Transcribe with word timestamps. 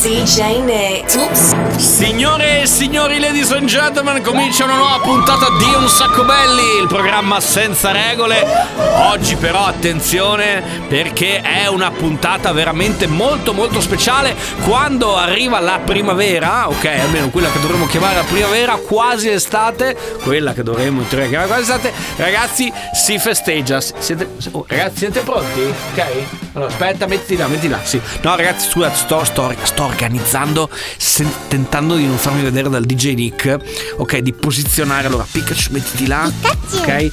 DJ 0.00 0.60
Nick. 0.62 1.76
Signore 1.76 2.62
e 2.62 2.66
signori, 2.66 3.18
ladies 3.18 3.50
and 3.50 3.66
gentlemen, 3.66 4.22
comincia 4.22 4.62
una 4.62 4.76
nuova 4.76 5.00
puntata 5.00 5.46
di 5.58 5.74
Un 5.74 5.88
Sacco 5.88 6.22
Belli, 6.22 6.80
il 6.80 6.86
programma 6.86 7.40
senza 7.40 7.90
regole. 7.90 8.46
Oggi 9.10 9.34
però 9.34 9.66
attenzione 9.66 10.62
perché 10.86 11.40
è 11.40 11.66
una 11.66 11.90
puntata 11.90 12.52
veramente 12.52 13.08
molto 13.08 13.52
molto 13.52 13.80
speciale. 13.80 14.36
Quando 14.64 15.16
arriva 15.16 15.58
la 15.58 15.80
primavera, 15.84 16.68
ok, 16.68 16.84
almeno 16.84 17.30
quella 17.30 17.50
che 17.50 17.58
dovremmo 17.58 17.86
chiamare 17.86 18.14
la 18.14 18.24
primavera, 18.24 18.76
quasi 18.76 19.30
estate, 19.30 19.96
quella 20.22 20.52
che 20.52 20.62
dovremmo 20.62 21.00
in 21.00 21.08
teoria 21.08 21.28
chiamare 21.28 21.48
quasi 21.48 21.62
estate, 21.62 21.92
ragazzi, 22.18 22.72
si 22.94 23.18
festeggia. 23.18 23.80
Siete, 23.80 24.28
oh, 24.52 24.64
ragazzi, 24.68 24.98
siete 24.98 25.20
pronti? 25.20 25.74
Ok? 25.92 26.47
Allora, 26.58 26.72
aspetta, 26.72 27.06
mettiti 27.06 27.36
là, 27.36 27.46
mettiti 27.46 27.68
là. 27.68 27.78
Sì. 27.84 28.00
No, 28.22 28.34
ragazzi, 28.34 28.68
scusa, 28.68 28.92
sto, 28.92 29.22
sto, 29.22 29.54
sto 29.62 29.84
organizzando, 29.84 30.68
sen- 30.96 31.32
tentando 31.46 31.94
di 31.94 32.04
non 32.04 32.16
farmi 32.18 32.42
vedere 32.42 32.68
dal 32.68 32.84
DJ 32.84 33.14
Nick, 33.14 33.56
ok, 33.96 34.18
di 34.18 34.32
posizionare. 34.32 35.06
Allora, 35.06 35.24
Pikachu, 35.30 35.70
mettiti 35.70 36.08
là, 36.08 36.28
ok? 36.74 37.12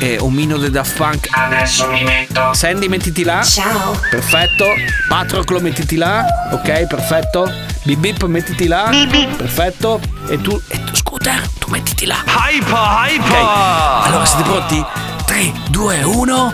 E 0.00 0.18
Omino 0.18 0.58
de 0.58 0.70
Daft 0.70 0.96
Punk. 0.96 1.28
Adesso 1.30 1.86
mi 1.86 2.02
metto. 2.02 2.52
Sandy, 2.52 2.88
mettiti 2.88 3.24
là. 3.24 3.42
Ciao. 3.42 3.98
Perfetto. 4.10 4.66
Patroclo, 5.08 5.60
mettiti 5.60 5.96
là. 5.96 6.26
Ok, 6.52 6.86
perfetto. 6.86 7.50
Bip 7.84 7.98
bip, 8.00 8.22
mettiti 8.24 8.66
là. 8.66 8.90
Perfetto. 9.36 9.98
E 10.28 10.38
tu, 10.42 10.60
e 10.68 10.84
tu, 10.84 10.94
Scooter, 10.96 11.40
tu 11.58 11.70
mettiti 11.70 12.04
là. 12.04 12.16
Hyper, 12.26 12.76
hyper. 12.76 13.40
Ok. 13.40 14.06
Allora, 14.06 14.24
siete 14.26 14.42
pronti? 14.42 14.84
3, 15.26 15.52
2, 15.70 16.02
1. 16.02 16.52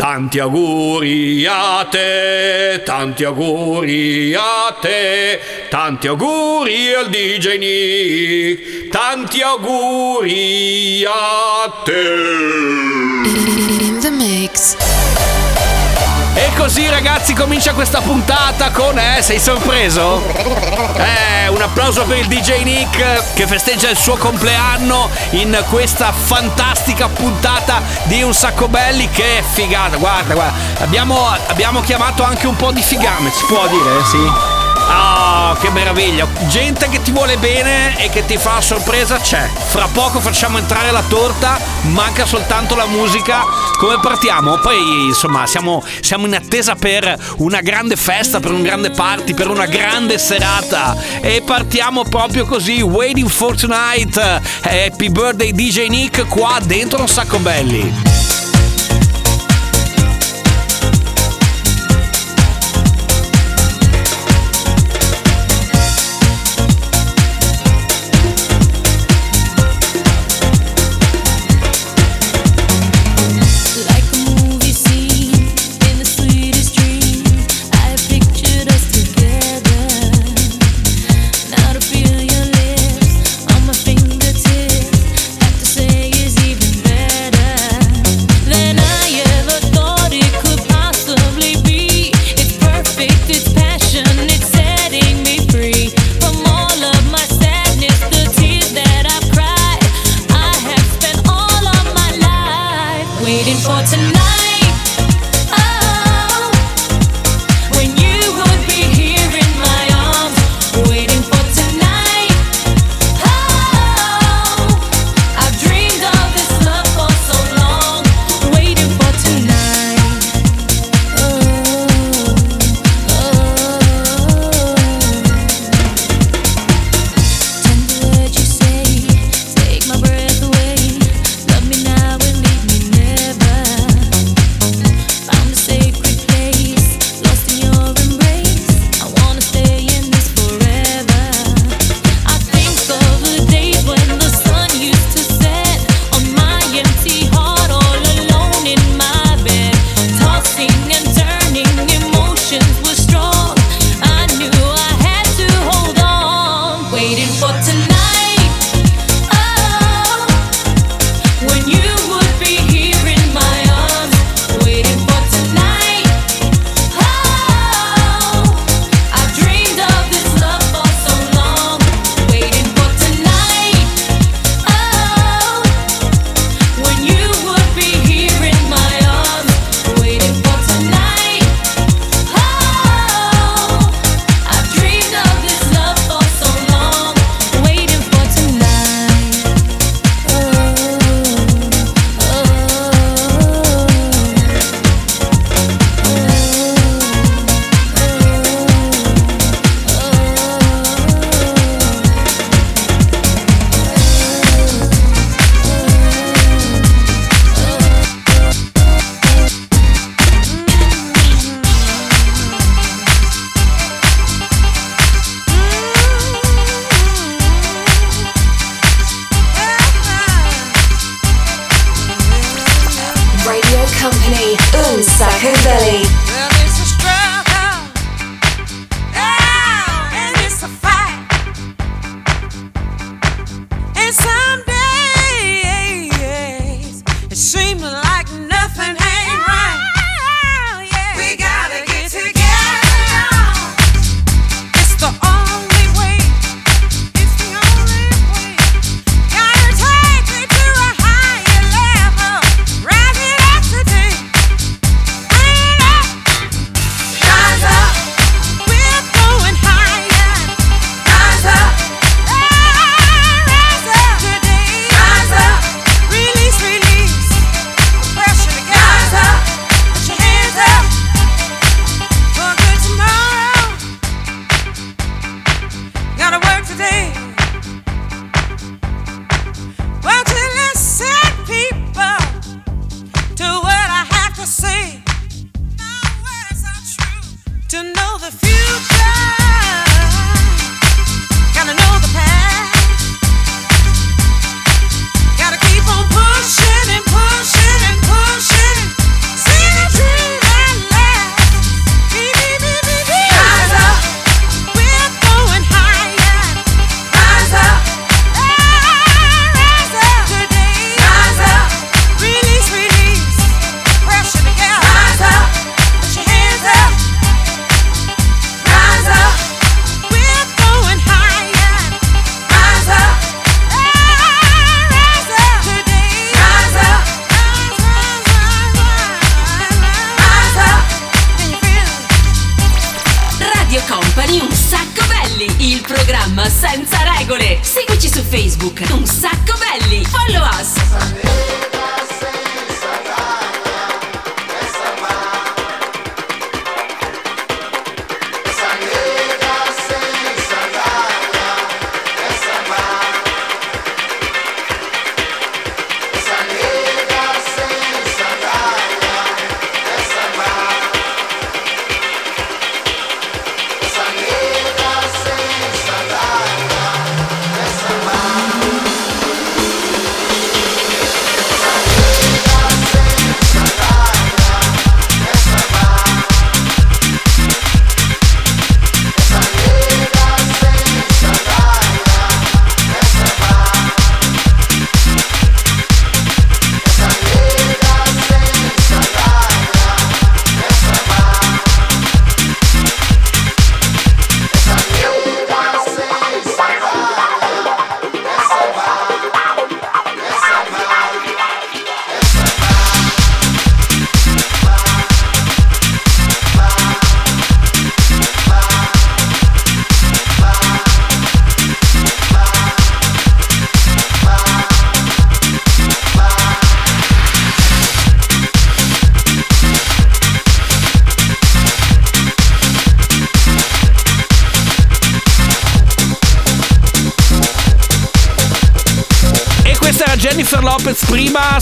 Tanti 0.00 0.38
auguri 0.40 1.44
a 1.46 1.84
te, 1.84 2.80
tanti 2.86 3.22
auguri 3.22 4.34
a 4.34 4.74
te, 4.80 5.38
tanti 5.68 6.08
auguri 6.08 6.94
al 6.94 7.10
DJ 7.10 7.58
Nick, 7.58 8.88
tanti 8.88 9.42
auguri 9.42 11.04
a 11.04 11.82
te. 11.84 12.00
In 13.88 14.00
the 14.00 14.10
mix. 14.10 14.74
E 16.34 16.50
così 16.56 16.88
ragazzi 16.88 17.34
comincia 17.34 17.72
questa 17.72 18.00
puntata 18.00 18.70
con... 18.70 18.98
Eh, 18.98 19.20
sei 19.20 19.38
sorpreso? 19.38 20.22
Eh, 20.96 21.48
un 21.48 21.60
applauso 21.60 22.04
per 22.04 22.18
il 22.18 22.26
DJ 22.26 22.62
Nick 22.62 23.34
che 23.34 23.46
festeggia 23.46 23.90
il 23.90 23.96
suo 23.96 24.16
compleanno 24.16 25.08
in 25.30 25.62
questa 25.68 26.12
fantastica 26.12 27.08
puntata 27.08 27.82
di 28.04 28.22
Un 28.22 28.32
Sacco 28.32 28.68
Belli 28.68 29.08
che 29.10 29.42
figata, 29.52 29.96
guarda, 29.96 30.34
guarda. 30.34 30.82
Abbiamo, 30.82 31.26
abbiamo 31.48 31.80
chiamato 31.80 32.22
anche 32.22 32.46
un 32.46 32.56
po' 32.56 32.70
di 32.70 32.82
figame, 32.82 33.30
si 33.30 33.44
può 33.46 33.66
dire, 33.66 34.04
sì? 34.04 34.59
Ah, 34.92 35.56
che 35.60 35.70
meraviglia! 35.70 36.26
Gente 36.48 36.88
che 36.88 37.00
ti 37.00 37.12
vuole 37.12 37.36
bene 37.36 37.96
e 37.96 38.08
che 38.08 38.26
ti 38.26 38.36
fa 38.36 38.60
sorpresa 38.60 39.18
c'è. 39.18 39.48
Fra 39.68 39.86
poco 39.92 40.18
facciamo 40.18 40.58
entrare 40.58 40.90
la 40.90 41.02
torta, 41.08 41.60
manca 41.82 42.26
soltanto 42.26 42.74
la 42.74 42.86
musica. 42.86 43.44
Come 43.78 44.00
partiamo? 44.00 44.58
Poi, 44.58 45.06
insomma, 45.06 45.46
siamo, 45.46 45.84
siamo 46.00 46.26
in 46.26 46.34
attesa 46.34 46.74
per 46.74 47.16
una 47.36 47.60
grande 47.60 47.94
festa, 47.94 48.40
per 48.40 48.50
un 48.50 48.62
grande 48.62 48.90
party, 48.90 49.32
per 49.32 49.48
una 49.48 49.66
grande 49.66 50.18
serata. 50.18 50.96
E 51.20 51.40
partiamo 51.40 52.02
proprio 52.02 52.44
così, 52.44 52.82
waiting 52.82 53.28
for 53.28 53.54
tonight. 53.54 54.18
Happy 54.62 55.08
birthday 55.08 55.52
DJ 55.52 55.86
Nick 55.86 56.26
qua 56.26 56.58
dentro 56.64 57.00
un 57.00 57.08
sacco 57.08 57.38
belli. 57.38 58.09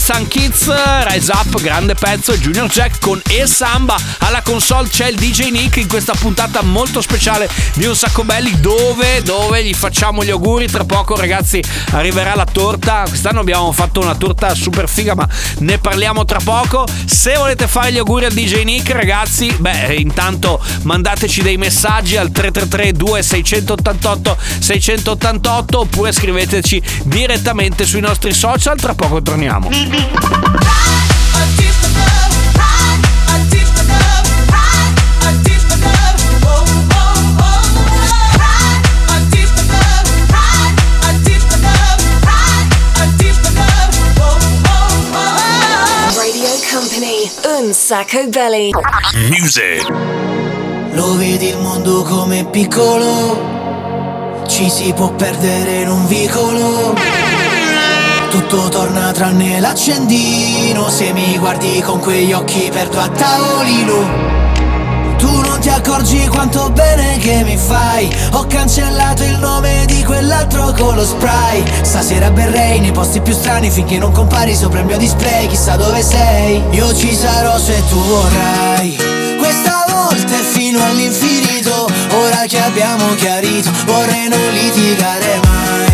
Prima, 0.09 0.29
Sun 0.29 0.38
Kids, 0.59 0.73
Rise 1.05 1.31
Up, 1.31 1.61
grande 1.61 1.95
pezzo, 1.95 2.35
Junior 2.37 2.67
Jack 2.67 2.99
con 2.99 3.21
E 3.29 3.47
Samba. 3.47 3.97
Alla 4.19 4.41
console 4.41 4.89
c'è 4.89 5.07
il 5.07 5.15
DJ 5.15 5.51
Nick 5.51 5.77
in 5.77 5.87
questa 5.87 6.13
puntata 6.13 6.61
molto 6.61 6.99
speciale 7.01 7.49
di 7.75 7.85
Un 7.85 7.95
Sacco 7.95 8.23
Belli 8.25 8.59
dove, 8.59 9.21
dove 9.21 9.63
gli 9.63 9.73
facciamo 9.73 10.23
gli 10.23 10.29
auguri. 10.29 10.67
Tra 10.67 10.83
poco 10.83 11.15
ragazzi 11.15 11.63
arriverà 11.91 12.35
la 12.35 12.45
torta. 12.45 13.05
Quest'anno 13.07 13.39
abbiamo 13.39 13.71
fatto 13.71 14.01
una 14.01 14.15
torta 14.15 14.53
super 14.53 14.89
figa 14.89 15.15
ma 15.15 15.27
ne 15.59 15.77
parliamo 15.77 16.25
tra 16.25 16.39
poco. 16.43 16.85
Se 17.05 17.35
volete 17.37 17.67
fare 17.67 17.93
gli 17.93 17.97
auguri 17.97 18.25
al 18.25 18.33
DJ 18.33 18.63
Nick 18.63 18.91
ragazzi, 18.91 19.55
beh 19.57 19.95
intanto 19.95 20.61
mandateci 20.81 21.41
dei 21.41 21.57
messaggi 21.57 22.17
al 22.17 22.31
333 22.31 22.91
2688 22.93 24.37
688 24.59 25.79
oppure 25.79 26.11
scriveteci 26.11 26.81
direttamente 27.03 27.85
sui 27.85 28.01
nostri 28.01 28.33
social. 28.33 28.77
Tra 28.77 28.93
poco 28.93 29.21
torniamo. 29.21 29.69
Radio 46.15 46.49
Company, 46.71 47.29
Un 47.59 47.73
Sacco 47.73 48.25
Belly. 48.27 48.69
Music. 49.29 49.85
Lo 50.91 51.17
vedi 51.17 51.47
il 51.47 51.57
mondo 51.57 52.03
come 52.03 52.45
piccolo, 52.45 54.45
ci 54.47 54.69
si 54.69 54.93
può 54.93 55.11
perdere 55.11 55.81
in 55.81 55.89
un 55.89 56.07
vicolo. 56.07 57.28
Tutto 58.29 58.69
torna 58.69 59.11
tranne 59.11 59.59
l'accendino, 59.59 60.87
se 60.89 61.11
mi 61.13 61.37
guardi 61.39 61.81
con 61.81 61.99
quegli 61.99 62.31
occhi 62.31 62.69
perdo 62.71 62.99
a 62.99 63.07
tavolino. 63.09 64.37
Tu 65.17 65.41
non 65.41 65.59
ti 65.59 65.69
accorgi 65.69 66.27
quanto 66.27 66.69
bene 66.69 67.17
che 67.17 67.43
mi 67.43 67.57
fai. 67.57 68.07
Ho 68.33 68.45
cancellato 68.45 69.23
il 69.23 69.37
nome 69.39 69.83
di 69.87 70.03
quell'altro 70.03 70.73
con 70.77 70.95
lo 70.95 71.03
spray. 71.03 71.63
Stasera 71.81 72.29
berrei 72.29 72.79
nei 72.79 72.91
posti 72.91 73.19
più 73.19 73.33
strani 73.33 73.69
Finché 73.71 73.97
non 73.97 74.11
compari 74.11 74.55
sopra 74.55 74.79
il 74.79 74.85
mio 74.85 74.97
display. 74.97 75.47
Chissà 75.47 75.75
dove 75.75 76.01
sei 76.01 76.61
Io 76.69 76.93
ci 76.95 77.13
sarò 77.15 77.57
se 77.57 77.83
tu 77.89 77.99
vorrai. 77.99 78.95
Questa 79.39 79.85
volta 79.89 80.33
è 80.33 80.43
fino 80.43 80.83
all'infinito 80.83 81.87
Ora 82.11 82.45
che 82.47 82.59
abbiamo 82.59 83.15
chiarito 83.15 83.71
Vorrei 83.85 84.27
non 84.27 84.49
litigare 84.51 85.39
mai 85.43 85.88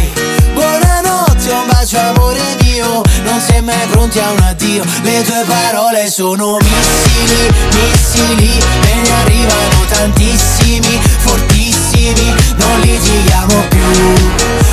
bacio 1.85 1.99
amore 1.99 2.41
mio 2.63 3.03
Non 3.23 3.39
sei 3.39 3.61
mai 3.61 3.85
pronti 3.91 4.17
a 4.17 4.31
un 4.31 4.39
addio. 4.39 4.83
Le 5.03 5.23
tue 5.23 5.43
parole 5.45 6.09
sono 6.09 6.57
missili, 6.57 7.53
missili 7.73 8.57
E 8.57 8.95
ne 8.95 9.11
arrivano 9.21 9.85
tantissimi, 9.87 10.99
fortissimi 11.19 12.33
Non 12.55 12.79
litighiamo 12.79 13.65
più. 13.69 13.85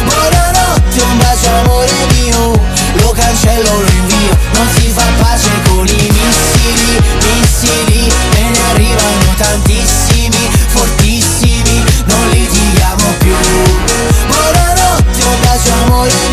Buonanotte, 0.05 1.03
un 1.03 1.19
bacio 1.19 1.51
amore 1.51 1.93
mio 2.15 2.59
Lo 3.01 3.11
cancello, 3.11 3.81
lo 3.81 3.89
invio 3.89 4.39
Non 4.55 4.67
si 4.75 4.89
fa 4.89 5.05
pace 5.21 5.51
con 5.69 5.87
i 5.87 6.09
missili, 6.17 6.99
missili 7.21 8.13
E 8.37 8.41
ne 8.41 8.59
arrivano 8.71 9.35
tantissimi, 9.37 10.49
fortissimi 10.69 11.85
Non 12.07 12.29
litighiamo 12.31 13.05
più. 13.19 13.37
Buonanotte, 14.29 15.23
un 15.23 15.41
bacio 15.43 15.73
amore 15.85 16.13
mio 16.13 16.32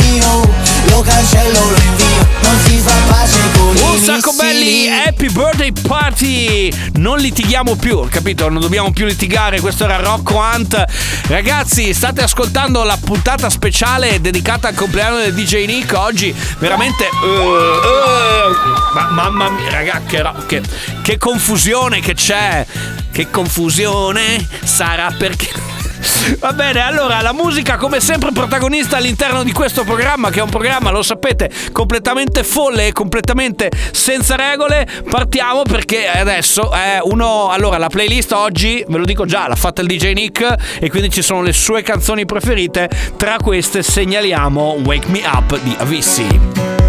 cancello, 1.29 1.69
lo 1.69 1.77
invio 1.77 2.27
Non 2.41 2.59
si 2.65 2.77
fa 2.77 2.93
pace 3.07 3.39
con 3.53 3.75
i 3.75 3.81
Un 3.81 3.97
sacco 3.99 4.33
belli, 4.33 4.87
happy 4.87 5.29
birthday 5.29 5.71
party! 5.71 6.73
Non 6.93 7.19
litighiamo 7.19 7.75
più, 7.75 8.07
capito? 8.09 8.49
Non 8.49 8.61
dobbiamo 8.61 8.91
più 8.91 9.05
litigare. 9.05 9.59
Questo 9.59 9.83
era 9.85 9.97
Rocco 9.97 10.35
Hunt. 10.35 10.83
Ragazzi, 11.27 11.93
state 11.93 12.21
ascoltando 12.21 12.83
la 12.83 12.97
puntata 13.01 13.49
speciale 13.49 14.19
dedicata 14.19 14.67
al 14.69 14.75
compleanno 14.75 15.17
del 15.17 15.33
DJ 15.33 15.65
Nick. 15.65 15.93
Oggi 15.93 16.33
veramente. 16.57 17.05
eh, 17.05 17.07
eh, 17.07 18.93
ma, 18.93 19.09
mamma 19.11 19.49
mia, 19.49 19.69
raga, 19.69 20.01
che, 20.05 20.23
che, 20.47 20.61
che 21.01 21.17
confusione 21.17 21.99
che 21.99 22.15
c'è! 22.15 22.65
Che 23.11 23.29
confusione 23.29 24.45
sarà 24.63 25.13
perché. 25.17 25.78
Va 26.39 26.53
bene, 26.53 26.81
allora 26.81 27.21
la 27.21 27.33
musica 27.33 27.77
come 27.77 27.99
sempre 27.99 28.31
protagonista 28.31 28.97
all'interno 28.97 29.43
di 29.43 29.51
questo 29.51 29.83
programma 29.83 30.29
che 30.29 30.39
è 30.39 30.41
un 30.41 30.49
programma, 30.49 30.91
lo 30.91 31.01
sapete, 31.01 31.49
completamente 31.71 32.43
folle 32.43 32.87
e 32.87 32.91
completamente 32.91 33.69
senza 33.91 34.35
regole. 34.35 34.87
Partiamo 35.09 35.63
perché 35.63 36.07
adesso 36.07 36.71
è 36.71 36.99
uno... 37.01 37.49
Allora, 37.49 37.77
la 37.77 37.89
playlist 37.89 38.31
oggi, 38.31 38.83
ve 38.87 38.97
lo 38.97 39.05
dico 39.05 39.25
già, 39.25 39.47
l'ha 39.47 39.55
fatta 39.55 39.81
il 39.81 39.87
DJ 39.87 40.13
Nick 40.13 40.55
e 40.79 40.89
quindi 40.89 41.09
ci 41.09 41.21
sono 41.21 41.41
le 41.41 41.53
sue 41.53 41.81
canzoni 41.81 42.25
preferite. 42.25 42.89
Tra 43.17 43.37
queste 43.41 43.83
segnaliamo 43.83 44.77
Wake 44.83 45.07
Me 45.09 45.21
Up 45.25 45.59
di 45.61 45.75
Avissi. 45.77 46.88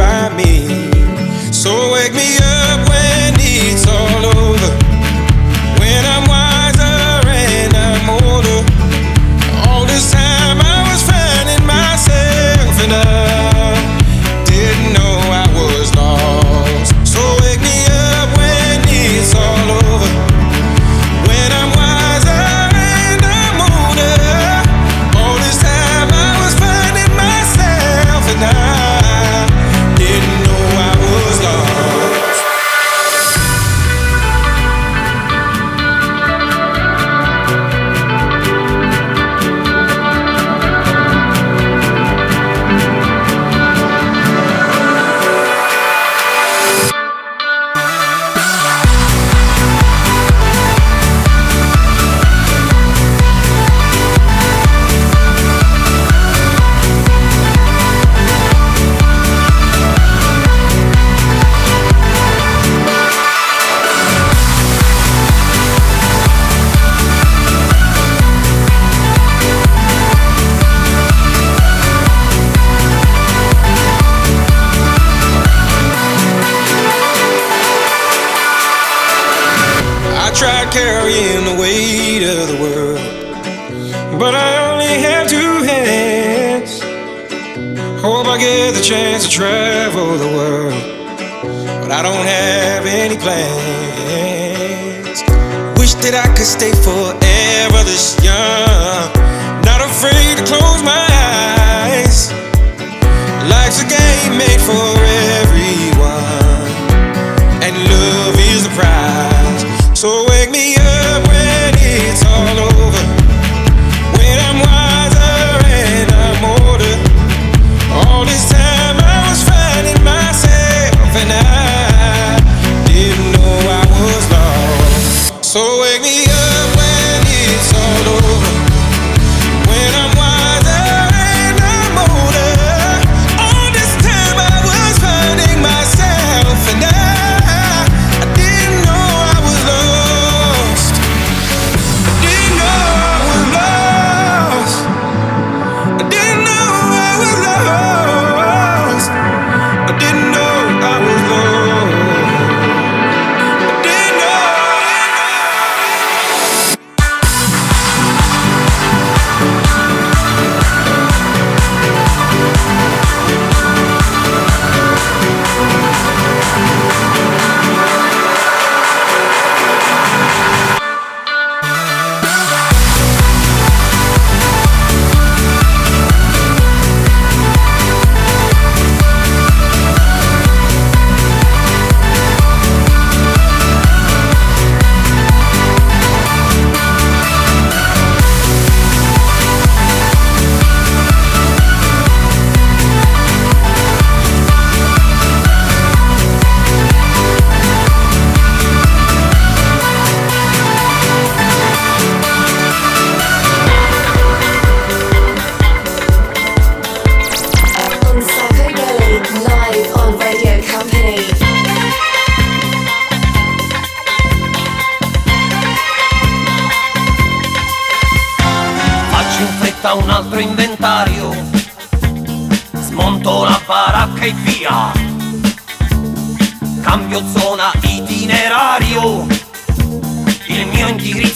wake 1.91 2.13
me 2.13 2.37
up. 2.37 2.60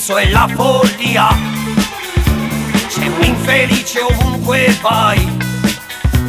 senso 0.05 0.17
è 0.17 0.29
la 0.29 0.47
follia. 0.53 1.27
C'è 2.87 3.07
un 3.07 3.23
infelice 3.23 4.01
ovunque 4.01 4.77
vai, 4.79 5.37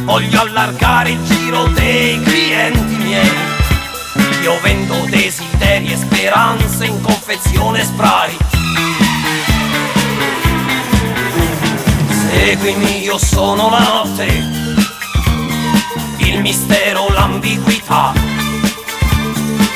voglio 0.03 0.41
allargare 0.41 1.11
il 1.11 1.23
giro 1.23 1.67
dei 1.67 2.19
clienti 2.23 2.95
miei. 2.95 3.31
Io 4.41 4.59
vendo 4.61 4.95
desideri 5.09 5.91
e 5.91 5.95
speranze 5.95 6.85
in 6.85 6.99
confezione 7.01 7.83
spray. 7.83 8.35
Seguimi, 12.31 13.03
io 13.03 13.19
sono 13.19 13.69
la 13.69 13.79
notte, 13.79 14.25
il 16.17 16.41
mistero, 16.41 17.09
l'ambiguità. 17.09 18.11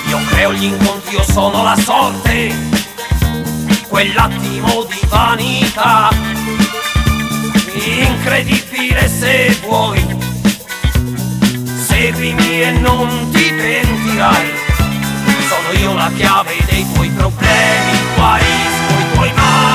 Io 0.08 0.20
creo 0.26 0.54
gli 0.54 0.64
incontri, 0.64 1.16
io 1.16 1.24
sono 1.24 1.62
la 1.62 1.76
sorte 1.76 2.71
quell'attimo 3.92 4.86
di 4.86 5.02
vanità. 5.10 6.10
Incredibile 7.74 9.08
se 9.10 9.56
vuoi, 9.66 10.02
seguimi 11.76 12.62
e 12.62 12.72
non 12.72 13.30
ti 13.32 13.52
pentirai. 13.52 14.50
Sono 15.50 15.78
io 15.78 15.94
la 15.94 16.10
chiave 16.16 16.56
dei 16.70 16.86
tuoi 16.94 17.10
problemi, 17.10 17.98
guai, 18.16 18.42
i 18.42 19.14
tuoi 19.14 19.34
mali. 19.34 19.71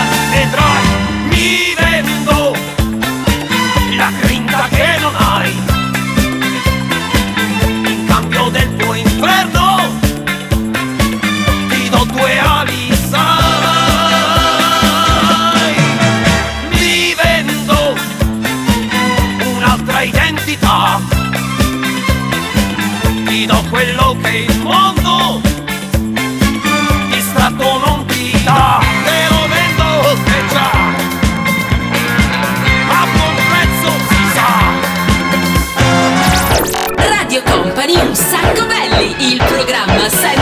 Family, 38.96 39.14
il 39.32 39.36
programma 39.36 40.08
6 40.08 40.35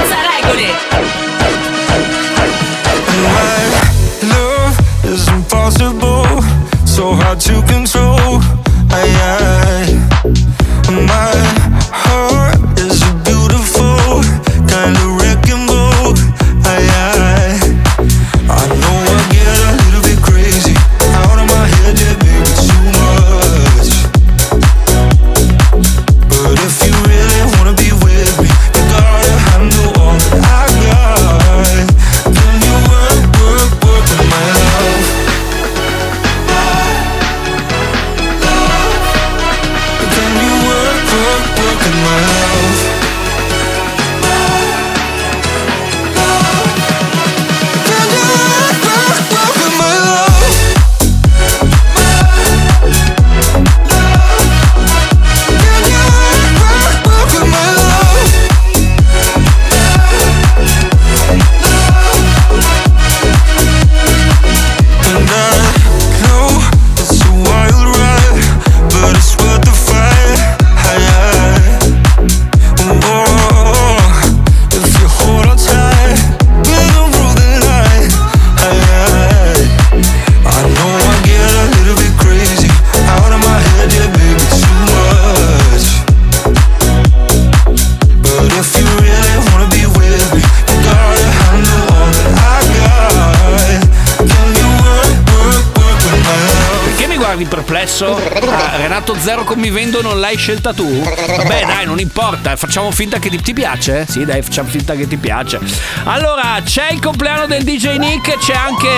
adesso? 98.13 98.51
Ah, 98.51 98.77
Renato 98.77 99.17
Zero 99.19 99.45
come 99.45 99.63
mi 99.63 99.71
vendono 99.71 100.15
l'hai 100.15 100.37
scelta 100.37 100.73
tu? 100.73 101.03
Vabbè 101.03 101.65
dai, 101.67 101.87
non 101.87 101.99
importa, 101.99 102.57
facciamo 102.57 102.91
finta 102.91 103.19
che 103.19 103.31
ti, 103.31 103.41
ti 103.41 103.53
piace? 103.53 104.07
Sì 104.09 104.25
dai, 104.25 104.43
facciamo 104.43 104.69
finta 104.69 104.95
che 104.95 105.07
ti 105.07 105.17
piace. 105.17 105.59
Allora, 106.05 106.61
c'è 106.65 106.91
il 106.93 107.01
compleanno 107.01 107.47
del 107.47 107.65
DJ 107.65 107.97
Nick, 107.97 108.39
c'è 108.39 108.55
anche 108.55 108.89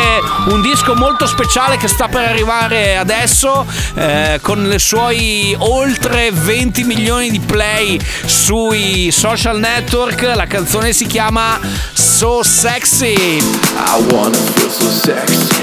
un 0.48 0.60
disco 0.62 0.94
molto 0.94 1.26
speciale 1.26 1.76
che 1.76 1.88
sta 1.88 2.08
per 2.08 2.28
arrivare 2.28 2.96
adesso 2.96 3.66
eh, 3.94 4.38
con 4.42 4.70
i 4.72 4.78
suoi 4.78 5.54
oltre 5.58 6.30
20 6.32 6.84
milioni 6.84 7.30
di 7.30 7.40
play 7.40 7.98
sui 8.24 9.10
social 9.10 9.58
network. 9.58 10.22
La 10.34 10.46
canzone 10.46 10.92
si 10.92 11.06
chiama 11.06 11.58
So 11.92 12.42
Sexy. 12.42 13.14
I 13.14 14.06
wanna 14.10 14.36
feel 14.36 14.70
so 14.70 14.90
sexy. 14.90 15.55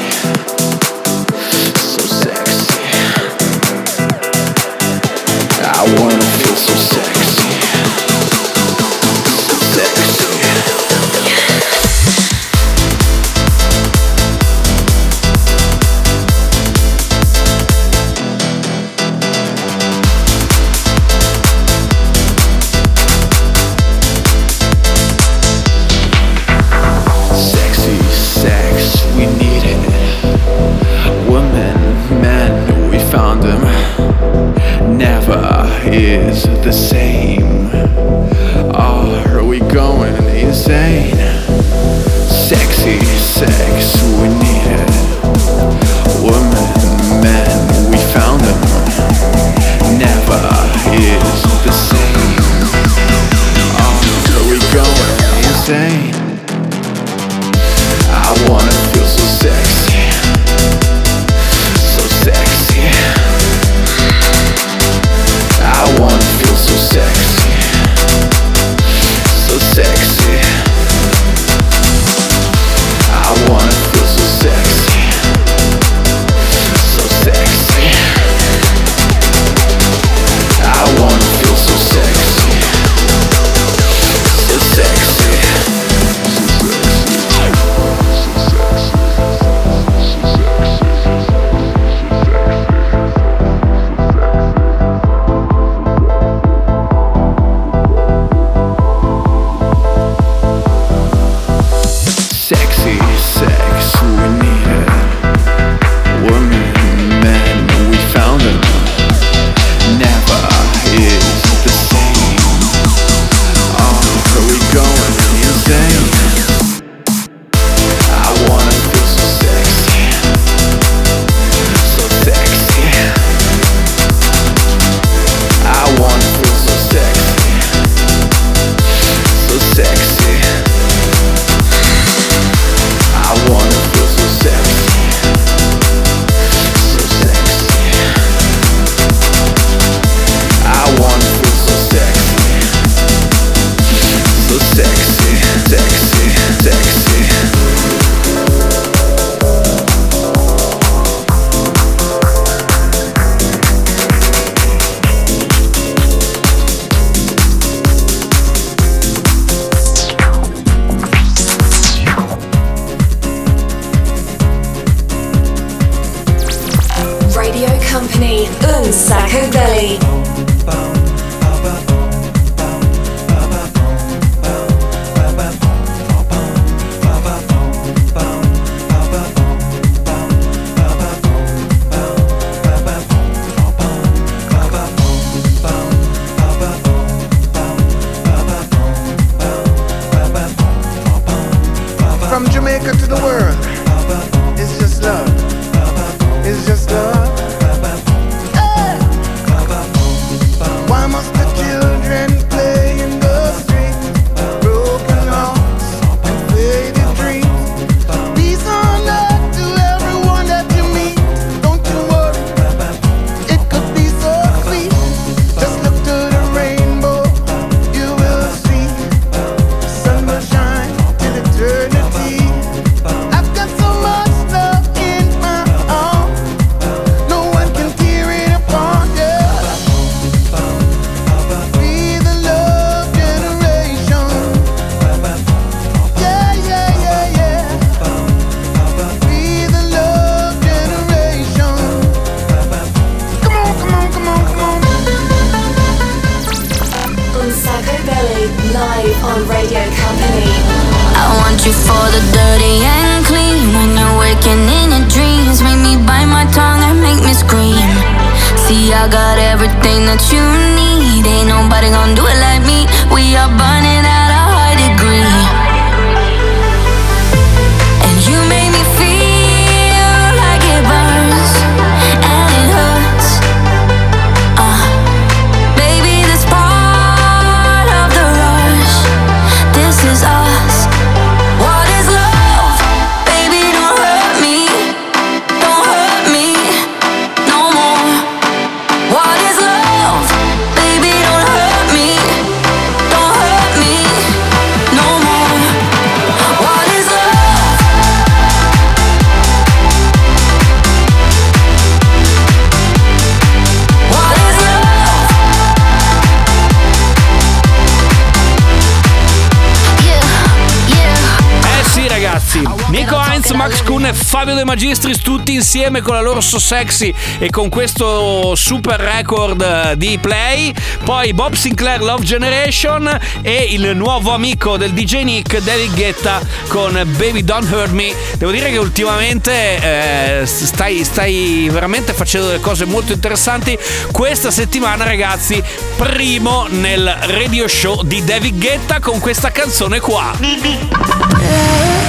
Max 313.56 313.84
Kuhn 313.84 314.06
e 314.06 314.14
Fabio 314.14 314.56
De 314.56 314.64
Magistris 314.64 315.20
tutti 315.20 315.54
insieme 315.54 316.02
con 316.02 316.16
la 316.16 316.22
loro 316.22 316.42
So 316.42 316.60
Sexy 316.60 317.14
e 317.40 317.50
con 317.50 317.70
questo 317.70 318.56
super 318.56 319.00
record 319.00 319.62
eh, 319.62 319.98
di 319.98 320.18
play. 320.20 320.74
Poi 321.04 321.34
Bob 321.34 321.54
Sinclair 321.54 322.02
Love 322.02 322.24
Generation 322.24 323.20
e 323.42 323.68
il 323.70 323.96
nuovo 323.96 324.32
amico 324.32 324.78
del 324.78 324.92
DJ 324.92 325.24
Nick, 325.24 325.60
David 325.60 325.94
Guetta 325.94 326.42
con 326.68 326.94
Baby 327.18 327.44
Don't 327.44 327.70
Hurt 327.72 327.92
Me. 327.92 328.14
Devo 328.38 328.52
dire 328.52 328.72
che 328.72 328.78
ultimamente 328.78 330.42
eh, 330.42 330.46
stai, 330.46 331.04
stai 331.04 331.70
veramente 331.72 332.14
facendo 332.14 332.48
delle 332.48 332.60
cose 332.60 332.86
molto 332.86 333.14
interessanti. 333.14 333.78
Questa 334.12 334.52
settimana 334.52 335.04
ragazzi, 335.04 335.62
primo 335.98 336.66
nel 336.70 337.18
radio 337.22 337.68
show 337.68 338.04
di 338.04 338.24
David 338.24 338.60
Guetta 338.60 339.00
con 339.00 339.20
questa 339.20 339.52
canzone 339.52 340.00
qua. 340.00 340.34
Radio 340.40 342.03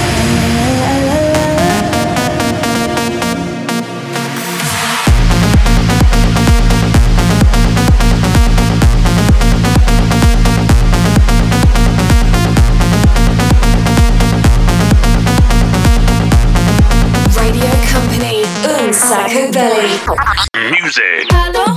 Music. 20.05 21.25
Hello, 21.31 21.73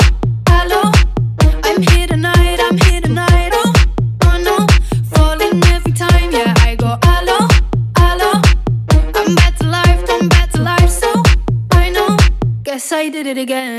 hello. 0.49 0.93
I'm 1.64 1.81
here 1.81 2.07
tonight. 2.07 2.61
I'm 2.61 2.77
here 2.77 3.01
tonight. 3.01 3.51
Oh, 3.55 3.73
oh 4.25 4.38
no, 4.43 4.67
falling 5.14 5.64
every 5.64 5.93
time. 5.93 6.31
Yeah, 6.31 6.53
I 6.59 6.75
go 6.75 6.99
hello, 7.05 7.49
hello. 7.97 8.43
I'm 9.14 9.35
back 9.35 9.57
to 9.57 9.67
life. 9.67 10.05
I'm 10.11 10.29
back 10.29 10.51
to 10.51 10.61
life. 10.61 10.91
So 10.91 11.11
I 11.73 11.88
know. 11.88 12.19
Guess 12.64 12.93
I 12.93 13.09
did 13.09 13.27
it 13.27 13.38
again. 13.38 13.79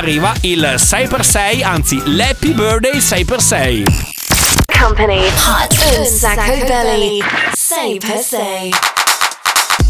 Arriva 0.00 0.32
il 0.40 0.76
6x6, 0.78 1.62
anzi 1.62 2.00
l'Happy 2.16 2.54
Birthday 2.54 2.96
6x6. 2.96 3.84
Company, 4.80 5.18
Un 5.18 6.06
Sacco 6.06 6.64
Belly. 6.66 7.18
Say 7.52 7.98
per 7.98 8.18
se. 8.18 8.70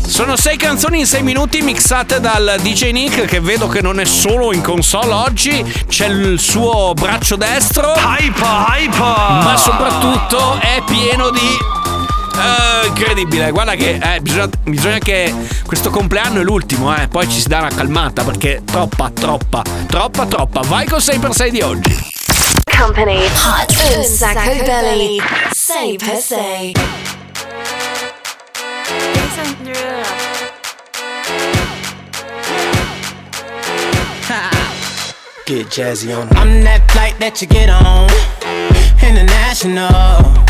Sono 0.04 0.34
6 0.36 0.56
canzoni 0.56 0.98
in 0.98 1.06
6 1.06 1.22
minuti 1.22 1.62
mixate 1.62 2.18
dal 2.18 2.56
DJ 2.60 2.90
Nick 2.90 3.24
che 3.26 3.38
vedo 3.38 3.68
che 3.68 3.82
non 3.82 4.00
è 4.00 4.04
solo 4.04 4.52
in 4.52 4.62
console 4.62 5.12
oggi, 5.12 5.62
c'è 5.86 6.06
il 6.06 6.40
suo 6.40 6.92
braccio 6.94 7.36
destro, 7.36 7.92
Hype, 7.94 8.40
hype! 8.42 8.98
ma 8.98 9.54
soprattutto 9.56 10.58
è 10.58 10.82
pieno 10.86 11.30
di... 11.30 11.79
eh, 12.40 12.87
incredibile, 12.87 13.50
guarda 13.50 13.74
che 13.74 13.98
eh, 14.03 14.20
bisogna, 14.20 14.48
bisogna 14.64 14.98
che 14.98 15.35
questo 15.66 15.90
compleanno 15.90 16.40
è 16.40 16.42
l'ultimo, 16.42 16.94
eh, 16.96 17.09
poi 17.09 17.29
ci 17.29 17.40
si 17.40 17.48
dà 17.48 17.59
una 17.59 17.68
calmata 17.74 18.22
perché 18.24 18.62
troppa, 18.64 19.11
troppa, 19.11 19.62
troppa, 19.87 20.26
troppa. 20.26 20.61
Vai 20.62 20.87
con 20.87 20.98
6x6 20.98 21.48
di 21.48 21.61
oggi. 21.61 22.09
Company, 22.76 23.24
Un 23.24 24.05
Sacco 24.05 24.64
Belly. 24.64 25.20
Say 25.53 25.96
per 25.96 26.16
se. 26.16 26.72
Get 35.46 35.66
jazzy 35.66 36.16
on. 36.16 36.29
I'm 36.37 36.62
that 36.62 36.88
flight 36.92 37.18
that 37.18 37.42
you 37.42 37.48
get 37.48 37.68
on. 37.68 38.09
International. 39.03 40.49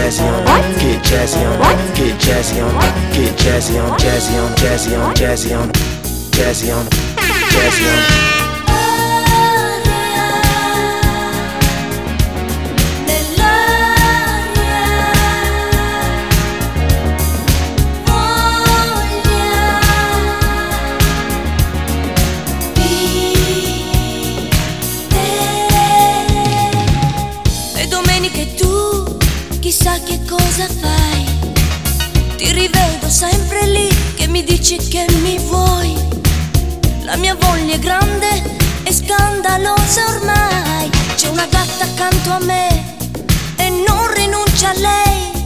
Jazzy 0.00 0.22
on. 0.22 0.44
Get 0.78 1.02
jazzy 1.02 1.44
on. 1.44 1.94
Get 1.94 2.18
jazzy 2.18 2.62
on. 2.62 3.12
Get 3.12 3.36
jazzy 3.36 3.78
on, 3.82 3.98
jazzy 3.98 4.38
on, 4.42 4.54
jazzy 4.56 4.96
on, 4.96 5.14
jazzy 5.14 5.54
on, 5.54 5.68
jazzy 6.32 6.72
on, 6.72 6.86
jazzy 7.52 8.34
on. 8.34 8.39
Dici 34.70 34.88
che 34.88 35.04
mi 35.22 35.36
vuoi. 35.38 35.96
La 37.02 37.16
mia 37.16 37.34
voglia 37.34 37.74
è 37.74 37.78
grande 37.80 38.28
e 38.84 38.92
scandalosa 38.92 40.06
ormai. 40.06 40.88
C'è 41.16 41.28
una 41.28 41.46
gatta 41.46 41.84
accanto 41.84 42.30
a 42.30 42.38
me 42.38 42.96
e 43.56 43.68
non 43.68 44.12
rinuncia 44.14 44.70
a 44.70 44.74
lei. 44.74 45.39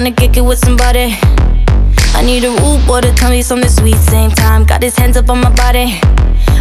Trying 0.00 0.14
to 0.14 0.20
kick 0.20 0.36
it 0.38 0.40
with 0.40 0.58
somebody. 0.58 1.14
I 2.16 2.22
need 2.24 2.42
a 2.44 2.48
rude 2.48 2.86
boy 2.86 3.02
to 3.02 3.12
tell 3.12 3.30
me 3.30 3.42
something 3.42 3.68
sweet. 3.68 3.96
Same 3.96 4.30
time, 4.30 4.64
got 4.64 4.82
his 4.82 4.96
hands 4.96 5.18
up 5.18 5.28
on 5.28 5.42
my 5.42 5.54
body. 5.54 6.00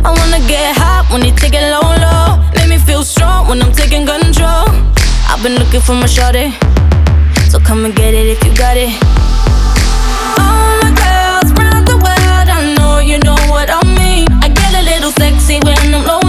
I 0.03 0.11
wanna 0.11 0.39
get 0.45 0.75
hot 0.75 1.07
when 1.09 1.21
he 1.21 1.31
take 1.31 1.53
it 1.53 1.63
low, 1.71 1.87
low. 2.03 2.43
Make 2.55 2.67
me 2.67 2.77
feel 2.77 3.03
strong 3.03 3.47
when 3.47 3.61
I'm 3.61 3.71
taking 3.71 4.05
control. 4.05 4.67
I've 5.31 5.41
been 5.41 5.55
looking 5.55 5.79
for 5.79 5.93
my 5.93 6.05
shorty, 6.05 6.51
so 7.49 7.59
come 7.59 7.85
and 7.85 7.95
get 7.95 8.13
it 8.13 8.27
if 8.27 8.43
you 8.43 8.53
got 8.57 8.75
it. 8.75 8.91
All 10.35 10.75
my 10.83 10.91
girls 10.91 11.49
round 11.55 11.87
the 11.87 11.95
world, 11.95 12.47
I 12.57 12.75
know 12.75 12.99
you 12.99 13.19
know 13.19 13.39
what 13.47 13.69
I 13.71 13.81
mean. 13.99 14.27
I 14.43 14.49
get 14.49 14.73
a 14.75 14.83
little 14.83 15.11
sexy 15.11 15.59
when 15.63 15.77
I'm 15.95 16.05
lonely. 16.05 16.28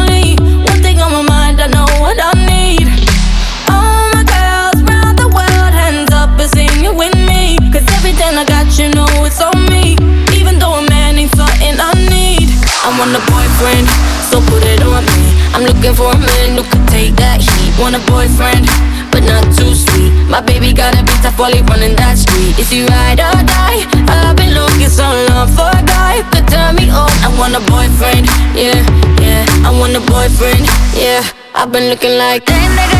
Want 13.01 13.17
a 13.17 13.23
boyfriend, 13.33 13.89
so 14.29 14.45
put 14.45 14.61
it 14.61 14.85
on 14.85 15.01
me. 15.17 15.33
I'm 15.57 15.65
looking 15.65 15.97
for 15.97 16.13
a 16.13 16.21
man 16.21 16.61
who 16.61 16.63
could 16.69 16.85
take 16.93 17.17
that 17.17 17.41
heat. 17.41 17.73
Want 17.81 17.97
a 17.97 18.03
boyfriend, 18.05 18.69
but 19.09 19.25
not 19.25 19.41
too 19.57 19.73
sweet. 19.73 20.13
My 20.29 20.45
baby 20.45 20.77
got 20.77 20.93
a 20.93 21.01
bitch, 21.01 21.25
I 21.25 21.33
fully 21.33 21.65
running 21.65 21.97
that 21.97 22.21
street. 22.21 22.61
Is 22.61 22.69
he 22.69 22.85
ride 22.85 23.25
or 23.25 23.41
die? 23.41 23.89
I've 24.05 24.37
been 24.37 24.53
looking 24.53 24.93
so 24.93 25.09
long 25.33 25.49
for 25.49 25.73
a 25.73 25.81
guy 25.81 26.21
could 26.29 26.45
turn 26.53 26.77
me 26.77 26.93
on. 26.93 27.09
I 27.25 27.33
want 27.41 27.57
a 27.57 27.63
boyfriend, 27.73 28.29
yeah, 28.53 28.85
yeah. 29.17 29.49
I 29.65 29.73
want 29.73 29.97
a 29.97 30.05
boyfriend, 30.05 30.69
yeah. 30.93 31.25
I've 31.57 31.73
been 31.73 31.89
looking 31.89 32.21
like. 32.21 32.45
Where 32.53 32.61
you 32.61 33.00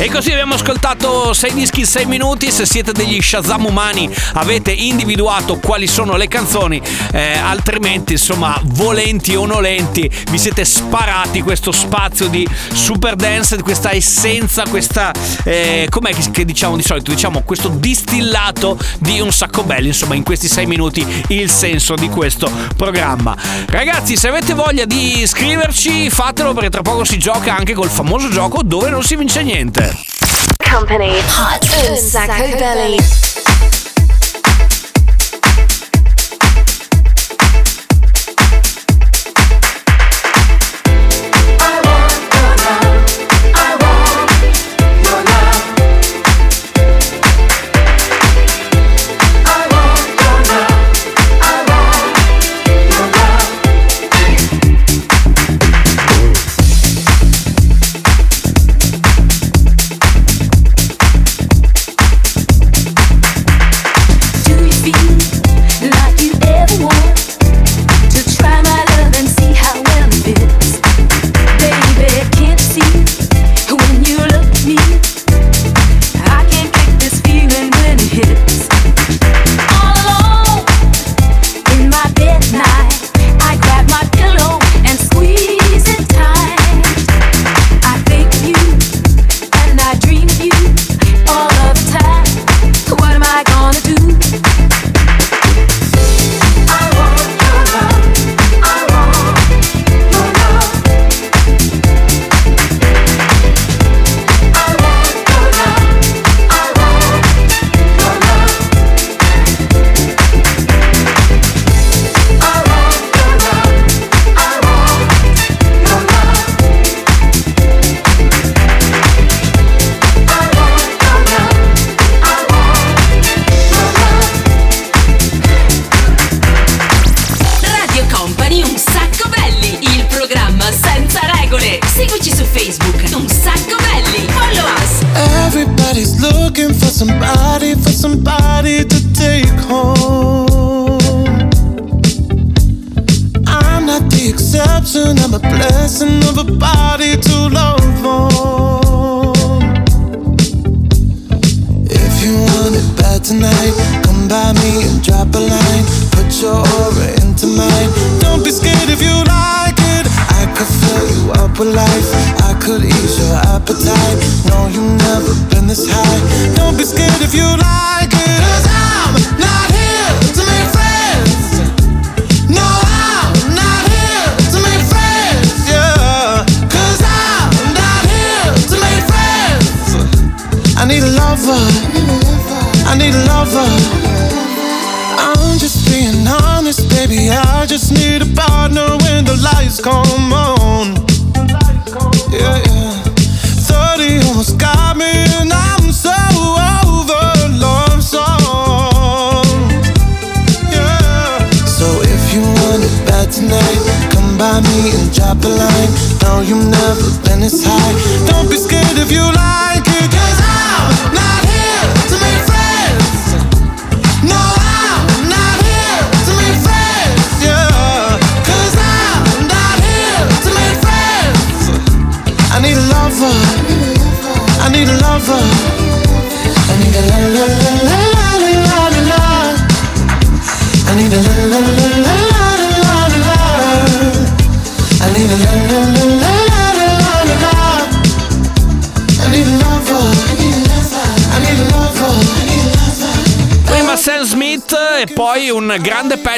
E 0.00 0.08
così 0.08 0.30
abbiamo 0.30 0.54
ascoltato 0.54 1.34
6 1.34 1.52
dischi 1.52 1.80
in 1.80 1.86
6 1.86 2.06
minuti. 2.06 2.50
Se 2.50 2.64
siete 2.64 2.92
degli 2.92 3.20
Shazam 3.20 3.66
umani 3.66 4.08
avete 4.32 4.72
individuato 4.72 5.58
quali 5.58 5.86
sono 5.86 6.16
le 6.16 6.26
canzoni, 6.26 6.80
eh, 7.12 7.36
altrimenti 7.36 8.12
insomma 8.12 8.58
volenti 8.64 9.34
o 9.34 9.44
nolenti 9.44 10.10
vi 10.30 10.38
siete 10.38 10.64
sparati 10.64 11.42
questo 11.42 11.70
spazio 11.70 12.28
di 12.28 12.48
super 12.72 13.14
dance, 13.14 13.60
questa 13.60 13.92
essenza, 13.92 14.62
questa 14.70 15.12
eh, 15.44 15.86
com'è 15.90 16.14
che, 16.14 16.30
che 16.30 16.44
diciamo 16.46 16.76
di 16.76 16.82
solito? 16.82 17.10
Diciamo 17.10 17.42
questo 17.42 17.68
distillato 17.68 18.78
di 19.00 19.20
un 19.20 19.30
sacco 19.30 19.64
belli, 19.64 19.88
insomma 19.88 20.14
in 20.14 20.22
questi 20.22 20.48
6 20.48 20.64
minuti 20.64 21.06
il 21.28 21.50
senso 21.50 21.94
di 21.94 22.08
questo 22.08 22.50
programma. 22.74 23.36
Ragazzi, 23.66 24.16
se 24.16 24.28
avete 24.28 24.54
voglia 24.54 24.86
di 24.86 25.20
iscriverci 25.20 26.08
fatelo 26.08 26.54
perché 26.54 26.70
tra 26.70 26.80
poco 26.80 27.04
si 27.04 27.18
gioca 27.18 27.54
anche 27.54 27.74
col 27.74 27.90
famoso 27.90 28.30
gioco 28.30 28.62
dove 28.62 28.88
non 28.88 29.02
si 29.02 29.14
vince 29.14 29.42
niente. 29.42 29.89
Company. 30.60 31.12
Hot 31.22 31.62
and 31.86 31.98
Belly. 32.58 32.98
Belly. 32.98 33.49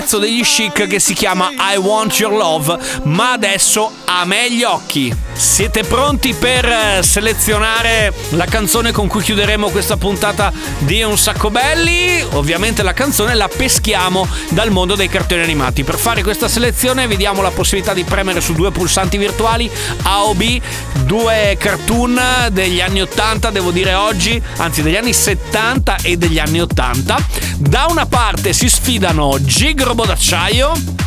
Pezzo 0.03 0.19
degli 0.19 0.43
chic 0.43 0.89
che 0.89 0.99
si 0.99 1.15
chiama 1.15 1.51
I 1.53 1.77
Want 1.77 2.19
Your 2.19 2.35
Love, 2.35 2.77
ma 3.05 3.31
adesso 3.31 3.93
a 4.21 4.25
me 4.27 4.53
gli 4.53 4.63
occhi. 4.63 5.15
Siete 5.33 5.85
pronti 5.85 6.35
per 6.35 6.67
eh, 6.67 7.03
selezionare 7.03 8.13
la 8.31 8.45
canzone 8.45 8.93
con 8.93 9.09
cui 9.09 9.23
chiuderemo 9.23 9.71
questa 9.71 9.97
puntata 9.97 10.53
di 10.81 11.03
Un 11.03 11.17
sacco 11.17 11.51
belli? 11.51 12.23
Ovviamente 12.33 12.83
la 12.83 12.93
canzone 12.93 13.35
la 13.35 13.49
peschiamo 13.49 14.29
dal 14.51 14.71
mondo 14.71 14.95
dei 14.95 15.09
cartoni 15.09 15.43
animati. 15.43 15.83
Per 15.83 15.97
fare 15.97 16.23
questa 16.23 16.47
selezione 16.47 17.07
vi 17.07 17.17
diamo 17.17 17.41
la 17.41 17.51
possibilità 17.51 17.95
di 17.95 18.05
premere 18.05 18.43
su 18.43 18.53
due 18.53 18.71
pulsanti 18.71 19.17
virtuali 19.17 19.71
A 20.03 20.25
o 20.25 20.35
B, 20.35 20.61
due 21.05 21.57
cartoon 21.59 22.21
degli 22.51 22.81
anni 22.81 23.01
80, 23.01 23.51
devo 23.51 23.71
dire 23.71 23.95
oggi, 23.95 24.41
anzi 24.59 24.83
degli 24.83 24.97
anni 24.97 25.15
70 25.15 25.97
e 26.03 26.17
degli 26.19 26.39
anni 26.39 26.61
80. 26.61 27.17
Da 27.57 27.87
una 27.89 28.05
parte 28.07 28.53
si 28.53 28.69
sfidano 28.69 29.37
Gig 29.41 29.83
Robot 29.83 30.07
d'acciaio 30.09 31.02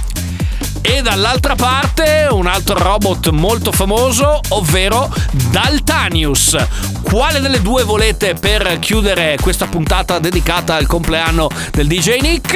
e 0.88 1.01
dall'altra 1.01 1.55
parte 1.55 2.27
un 2.29 2.45
altro 2.45 2.77
robot 2.77 3.29
molto 3.29 3.71
famoso, 3.71 4.39
ovvero 4.49 5.11
Daltanius. 5.49 6.55
Quale 7.01 7.39
delle 7.39 7.61
due 7.61 7.83
volete 7.83 8.36
per 8.36 8.77
chiudere 8.79 9.38
questa 9.41 9.65
puntata 9.65 10.19
dedicata 10.19 10.75
al 10.75 10.86
compleanno 10.86 11.49
del 11.71 11.88
DJ 11.88 12.19
Nick? 12.19 12.53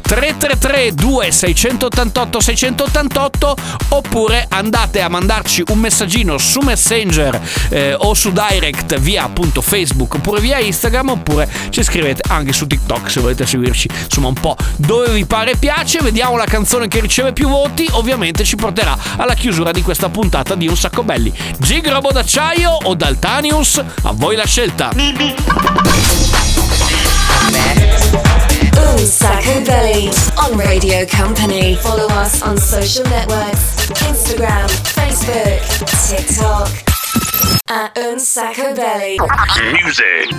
333 0.00 0.94
2688 0.94 2.40
688 2.40 3.56
oppure 3.88 4.46
andate 4.48 5.00
a 5.00 5.08
mandarci 5.08 5.64
un 5.68 5.78
messaggino 5.78 6.38
su 6.38 6.60
Messenger 6.60 7.40
eh, 7.70 7.94
o 7.98 8.14
su 8.14 8.30
Direct 8.30 8.98
via 9.00 9.24
appunto 9.24 9.60
Facebook 9.60 10.14
oppure 10.14 10.40
via 10.40 10.58
Instagram 10.58 11.08
oppure 11.08 11.50
ci 11.70 11.82
scrivete 11.82 12.22
anche 12.28 12.52
su 12.52 12.66
TikTok 12.66 13.10
se 13.10 13.20
volete 13.20 13.44
seguirci 13.44 13.88
insomma 14.04 14.28
un 14.28 14.34
po' 14.34 14.56
dove 14.76 15.10
vi 15.10 15.24
pare 15.24 15.52
e 15.52 15.56
piace 15.56 15.98
vediamo 16.00 16.36
la 16.36 16.44
canzone 16.44 16.86
che 16.86 17.00
riceve 17.00 17.32
più 17.32 17.48
voti 17.48 17.65
ovviamente 17.92 18.44
ci 18.44 18.56
porterà 18.56 18.96
alla 19.16 19.34
chiusura 19.34 19.70
di 19.70 19.82
questa 19.82 20.08
puntata 20.08 20.54
di 20.54 20.68
Un 20.68 20.76
Sacco 20.76 21.02
Belli 21.02 21.32
Gig 21.58 21.88
Robo 21.88 22.12
d'acciaio 22.12 22.70
o 22.70 22.94
Daltanius 22.94 23.82
a 24.02 24.12
voi 24.12 24.36
la 24.36 24.46
scelta 24.46 24.90
Un 28.96 29.04
Sacco 29.04 29.60
Belly 29.60 30.10
on 30.36 30.58
Radio 30.58 31.04
Company. 31.06 31.76
Follow 31.76 32.08
us 32.18 32.40
on 32.42 32.56
social 32.56 33.04
networks 33.08 33.90
Instagram, 34.08 34.68
Facebook, 34.68 35.60
TikTok. 36.08 36.70
At 37.68 37.96
Un 37.98 38.18
Sacco 38.18 38.72
Belly. 38.74 39.16
Music. 39.72 40.32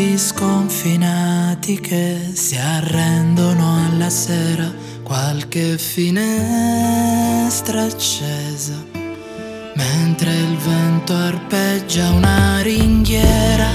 Campi 0.00 0.16
sconfinati 0.16 1.78
che 1.78 2.30
si 2.32 2.56
arrendono 2.56 3.84
alla 3.84 4.08
sera, 4.08 4.72
qualche 5.02 5.76
finestra 5.76 7.82
accesa, 7.82 8.82
mentre 9.74 10.34
il 10.34 10.56
vento 10.56 11.12
arpeggia 11.12 12.08
una 12.12 12.62
ringhiera, 12.62 13.68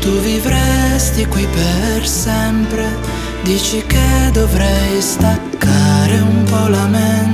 tu 0.00 0.18
vivresti 0.20 1.26
qui 1.26 1.46
per 1.46 2.08
sempre, 2.08 2.86
dici 3.42 3.84
che 3.86 4.30
dovrei 4.32 5.02
staccare 5.02 6.18
un 6.18 6.44
po' 6.44 6.68
la 6.68 6.86
mente, 6.86 7.31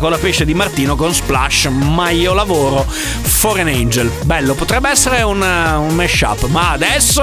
con 0.00 0.10
la 0.10 0.18
pesce 0.18 0.46
di 0.46 0.54
Martino 0.54 0.96
con 0.96 1.12
Splash, 1.12 1.66
ma 1.66 2.08
io 2.08 2.32
lavoro, 2.32 2.86
Foreign 2.88 3.68
Angel. 3.68 4.10
Bello, 4.24 4.54
potrebbe 4.54 4.88
essere 4.88 5.20
un, 5.20 5.42
un 5.42 5.94
mashup, 5.94 6.46
ma 6.46 6.70
adesso... 6.70 7.22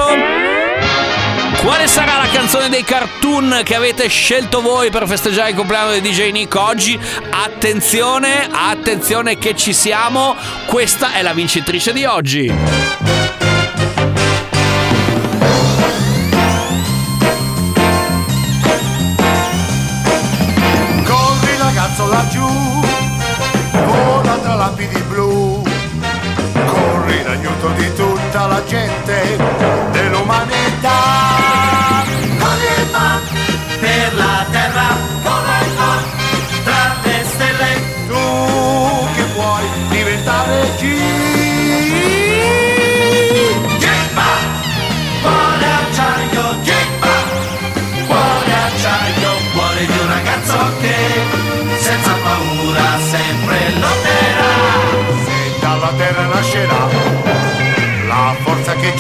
Quale 1.57 1.87
sarà 1.87 2.17
la 2.17 2.27
canzone 2.31 2.69
dei 2.69 2.83
cartoon 2.83 3.61
che 3.63 3.73
avete 3.73 4.07
scelto 4.07 4.61
voi 4.61 4.91
per 4.91 5.07
festeggiare 5.07 5.49
il 5.49 5.55
compleanno 5.55 5.93
di 5.93 6.01
DJ 6.01 6.29
Nick 6.29 6.53
oggi? 6.55 6.97
Attenzione, 7.31 8.47
attenzione 8.51 9.39
che 9.39 9.55
ci 9.55 9.73
siamo, 9.73 10.35
questa 10.67 11.13
è 11.13 11.23
la 11.23 11.33
vincitrice 11.33 11.91
di 11.93 12.05
oggi. 12.05 12.86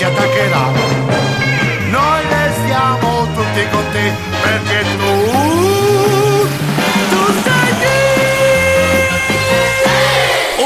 Attaccherà. 0.07 0.71
Noi 1.89 2.21
restiamo 2.29 3.27
tutti 3.33 3.67
con 3.71 3.83
te 3.91 4.11
perché 4.41 4.85
tu, 4.97 5.35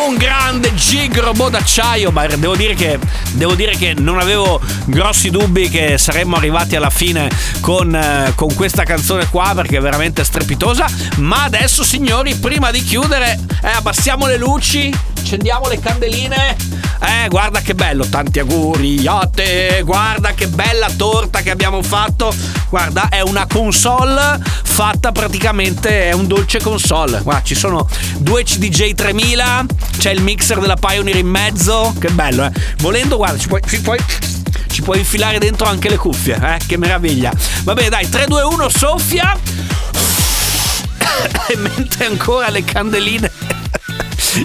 Un 0.07 0.17
grande 0.17 0.73
gig 0.75 1.17
robot 1.17 1.51
d'acciaio, 1.51 2.11
ma 2.11 2.27
devo 2.27 2.55
dire, 2.55 2.73
che, 2.75 2.99
devo 3.31 3.55
dire 3.55 3.75
che 3.75 3.93
non 3.97 4.19
avevo 4.19 4.59
grossi 4.85 5.29
dubbi 5.29 5.69
che 5.69 5.97
saremmo 5.97 6.35
arrivati 6.35 6.75
alla 6.75 6.89
fine 6.89 7.29
con, 7.61 7.95
eh, 7.95 8.33
con 8.35 8.53
questa 8.53 8.83
canzone 8.83 9.27
qua 9.29 9.53
perché 9.55 9.77
è 9.77 9.81
veramente 9.81 10.23
strepitosa. 10.23 10.85
Ma 11.17 11.43
adesso 11.43 11.83
signori, 11.83 12.35
prima 12.35 12.71
di 12.71 12.83
chiudere, 12.83 13.39
eh, 13.63 13.69
abbassiamo 13.69 14.27
le 14.27 14.37
luci, 14.37 14.93
accendiamo 15.17 15.67
le 15.67 15.79
candeline. 15.79 16.70
Eh, 17.03 17.27
guarda 17.29 17.61
che 17.61 17.73
bello, 17.73 18.05
tanti 18.05 18.39
auguri 18.39 19.07
a 19.07 19.27
te, 19.33 19.81
guarda 19.83 20.33
che 20.33 20.47
bella 20.47 20.87
torta 20.95 21.41
che 21.41 21.49
abbiamo 21.49 21.81
fatto. 21.81 22.33
Guarda, 22.69 23.09
è 23.09 23.21
una 23.21 23.47
console 23.47 24.39
fatta 24.63 25.11
praticamente, 25.11 26.09
è 26.09 26.13
un 26.13 26.27
dolce 26.27 26.59
console. 26.59 27.21
Guarda, 27.21 27.43
ci 27.43 27.55
sono 27.55 27.87
due 28.17 28.43
CDJ 28.43 28.93
3000, 28.93 29.65
c'è 29.97 30.11
il 30.11 30.21
mixer 30.21 30.59
della 30.59 30.75
Pioneer 30.75 31.17
in 31.17 31.27
mezzo, 31.27 31.93
che 31.99 32.09
bello, 32.09 32.45
eh. 32.45 32.51
Volendo, 32.77 33.17
guarda, 33.17 33.37
ci 33.37 33.47
puoi, 33.47 33.61
ci 33.67 33.81
puoi 33.81 33.99
ci 34.71 34.81
puoi 34.83 34.99
infilare 34.99 35.37
dentro 35.37 35.67
anche 35.67 35.89
le 35.89 35.97
cuffie, 35.97 36.35
eh? 36.35 36.59
Che 36.65 36.77
meraviglia. 36.77 37.31
Va 37.63 37.73
bene, 37.73 37.89
dai, 37.89 38.07
3, 38.09 38.25
2, 38.27 38.41
1, 38.41 38.69
soffia. 38.69 39.37
E 41.47 41.55
mentre 41.57 42.05
ancora 42.05 42.49
le 42.49 42.63
candeline 42.63 43.30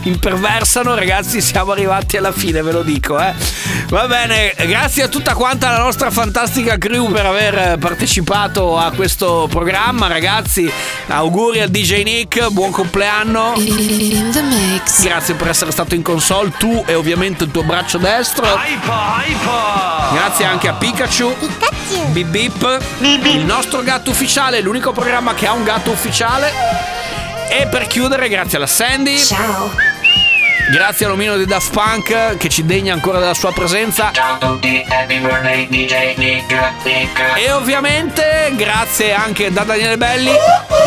imperversano, 0.03 0.95
ragazzi, 0.95 1.41
siamo 1.41 1.73
arrivati 1.73 2.17
alla 2.17 2.33
fine, 2.33 2.63
ve 2.63 2.73
lo 2.73 2.83
dico, 2.83 3.19
eh. 3.21 3.33
Va 3.89 4.07
bene, 4.07 4.55
grazie 4.67 5.05
a 5.05 5.09
tutta 5.09 5.35
quanta 5.35 5.71
la 5.71 5.79
nostra 5.79 6.11
fantastica 6.11 6.77
crew 6.77 7.11
per 7.11 7.27
aver 7.27 7.79
partecipato 7.79 8.79
a 8.79 8.91
questo 8.91 9.47
programma, 9.51 10.07
ragazzi. 10.09 10.71
Auguri 11.09 11.61
al 11.61 11.69
DJ 11.69 12.03
Nick, 12.03 12.49
buon 12.51 12.71
compleanno. 12.71 13.55
Grazie 15.03 15.35
per 15.35 15.49
essere 15.49 15.71
stato 15.71 15.95
in 15.95 16.03
console, 16.03 16.53
tu 16.59 16.83
e 16.87 16.95
ovviamente 16.95 17.45
il 17.45 17.51
tuo 17.51 17.63
braccio 17.63 17.99
destro. 17.99 18.47
Grazie 20.13 20.45
anche 20.45 20.69
a 20.69 20.73
Pikachu. 20.73 21.35
Bip 22.09 22.27
bip. 22.27 22.79
Il 23.01 23.45
nostro 23.45 23.83
gatto 23.83 24.11
ufficiale, 24.11 24.61
l'unico 24.61 24.93
programma 24.93 25.35
che 25.35 25.47
ha 25.47 25.53
un 25.53 25.63
gatto 25.65 25.91
ufficiale. 25.91 26.96
E 27.49 27.67
per 27.69 27.87
chiudere, 27.87 28.29
grazie 28.29 28.57
alla 28.57 28.67
Sandy. 28.67 29.19
Ciao. 29.19 29.96
Grazie 30.69 31.07
all'omino 31.07 31.37
di 31.37 31.45
Daft 31.45 31.71
Punk 31.71 32.37
che 32.39 32.49
ci 32.49 32.65
degna 32.65 32.93
ancora 32.93 33.21
della 33.21 33.35
sua 33.35 33.53
presenza. 33.53 34.11
Ciao 34.13 34.35
a 34.35 34.39
tutti, 34.39 34.85
happy 34.89 35.21
birthday 35.21 35.69
DJ 35.69 36.17
Nick, 36.17 36.53
Nick. 36.83 37.39
E 37.39 37.53
ovviamente 37.53 38.53
grazie 38.57 39.15
anche 39.15 39.53
da 39.53 39.63
Daniele 39.63 39.97
Belli. 39.97 40.33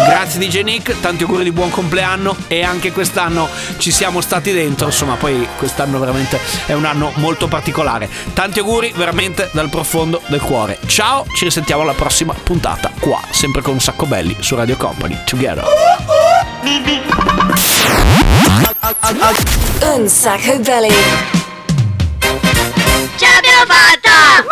Grazie 0.06 0.40
DJ 0.40 0.64
Nick, 0.64 1.00
tanti 1.00 1.24
auguri 1.24 1.46
di 1.46 1.54
buon 1.54 1.70
compleanno 1.70 2.36
e 2.48 2.62
anche 2.62 2.92
quest'anno 2.92 3.48
ci 3.78 3.92
siamo 3.92 4.20
stati 4.20 4.52
dentro, 4.52 4.88
insomma, 4.88 5.16
poi 5.16 5.48
quest'anno 5.58 5.98
veramente 5.98 6.38
è 6.66 6.74
un 6.74 6.84
anno 6.84 7.14
molto 7.16 7.48
particolare. 7.48 8.10
Tanti 8.34 8.60
auguri 8.60 8.92
veramente 8.94 9.50
dal 9.54 9.70
profondo 9.70 10.22
del 10.28 10.42
cuore. 10.42 10.78
Ciao, 10.88 11.26
ci 11.34 11.46
risentiamo 11.46 11.84
alla 11.84 11.94
prossima 11.94 12.34
puntata 12.34 12.92
qua, 13.00 13.22
sempre 13.30 13.62
con 13.62 13.76
un 13.76 13.80
sacco 13.80 14.06
belli 14.06 14.36
su 14.40 14.56
Radio 14.56 14.76
Company. 14.76 15.18
Together. 15.26 15.64
Un 19.82 20.08
sacco 20.10 20.60
belli. 20.60 20.94
Ce 23.16 23.26
l'abbiamo 23.26 23.66
fatta! 23.66 24.48